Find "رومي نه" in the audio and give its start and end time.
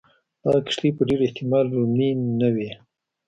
1.75-2.49